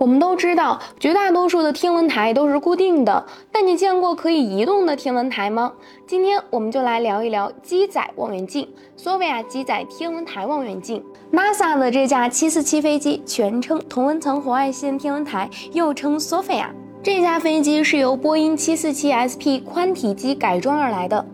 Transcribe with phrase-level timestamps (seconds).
[0.00, 5.70] 我们都知道，绝大多数的天文台都是固定的，但你见过可以移动的天文台吗？
[6.06, 8.66] 今天我们就来聊一聊机载望远镜——
[8.96, 11.04] 索菲亚机载天文台望远镜。
[11.30, 16.74] NASA 的这架747飞机全称同温层红外线天文台，又称索菲亚。
[17.02, 21.24] 这架飞机是由波音 747SP 宽体机改装而来的。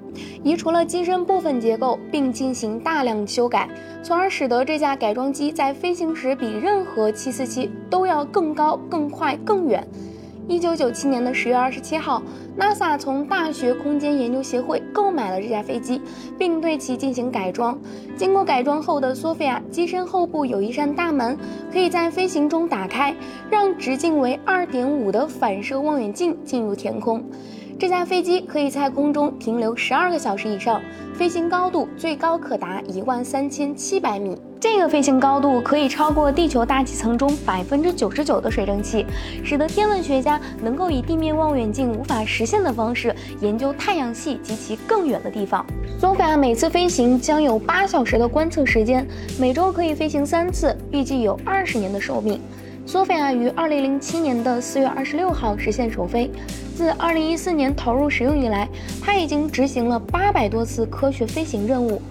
[0.44, 3.68] 移除了机身部分结构，并进行大量修改，
[4.00, 9.84] 从而使得这架改装机在飞行时比任何747都要更高、更快、更远。
[10.48, 12.22] 一九九七年的十月二十七号
[12.56, 16.00] ，NASA 从大学空间研究协会购买了这架飞机，
[16.38, 17.76] 并对其进行改装。
[18.16, 21.36] 经过改装后的索菲亚机身后部有一扇大门，
[21.72, 23.12] 可以在飞行中打开，
[23.50, 27.24] 让直径为二点五的反射望远镜进入天空。
[27.78, 30.80] 这架飞机可以在空中停留十二个小时以上，
[31.14, 34.34] 飞行高度最高可达一万三千七百米。
[34.58, 39.04] 这个飞行高度可以超过地球大气层中百分之九十九的水蒸气，
[39.44, 45.64] 使得天文学家能够以地面望远镜无法实现的方式研究太阳系及其更远的地方。
[46.00, 49.06] 索菲亚每次飞行将有八小时的观测时间，
[49.38, 52.40] 每周可以飞行三次，预计有二十年的寿命。
[52.86, 56.30] 索菲亚于二零零七年的四月二十六号实现首飞。
[56.76, 58.68] 自二零一四年投入使用以来，
[59.02, 62.02] 它已经执行了八百多次科学飞行任务。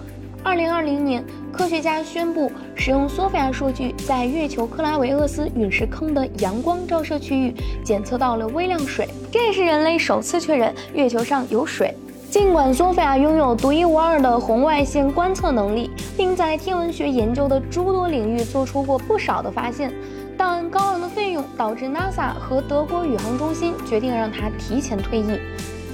[0.42, 11.94] 二零二零年，科学家宣布使用索菲亚数据，在月球克拉维厄斯陨石坑的阳光照射区域检测到了微量水，这是人类首次确认月球上有水。
[12.28, 19.92] 尽管索菲亚拥有独一无二的红外线观测能力，并在天文学研究的诸多领域做出过不少的发现。
[20.36, 25.38] 但高昂的费用导致 NASA 和德国宇航中心决定让它提前退役。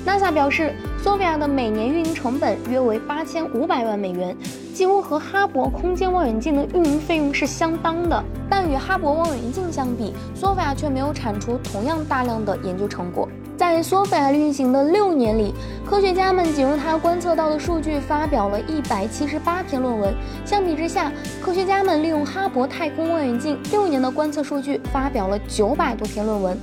[0.05, 4.37] NASA 表示，索菲亚的每年运营成本约为八千五百万美元，
[4.75, 8.25] 几乎和哈勃空间望远镜的运营费用是相当的。
[8.51, 13.29] 但与哈勃望远镜相比，索菲亚却没有产出同样大量的研究成果。
[13.63, 15.55] 在索菲亚运行的六年里，
[15.87, 20.13] 科学家们仅用它观测到的数据发表了一百七十八篇论文。
[20.45, 26.59] 相比之下，科学家们利用哈勃太空望远镜六年的观测数据发表了九百多篇论文。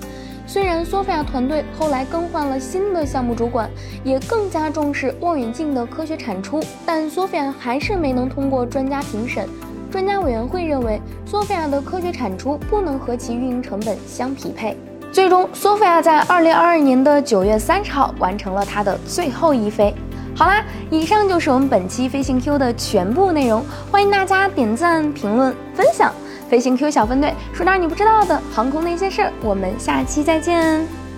[0.46, 3.72] 虽然索菲亚团队后来更换了新的项目主管，
[4.04, 9.48] 也更加重视望远镜的科学产出，但索菲亚还是没能通过专家评审。
[9.90, 14.78] 专家委员会认为，索菲亚的科学产出不能和其运营成本相匹配。
[15.12, 19.94] 最终，索菲亚在二零二二年的九月三十号完成了它的最后一飞。
[20.36, 26.14] 好啦，以上就是我们本期飞行 Q 的全部内容，欢迎大家点赞、评论、分享。
[26.48, 31.09] 飞行 Q 小分队说点你不知道的航空那些事儿，我们下期再见。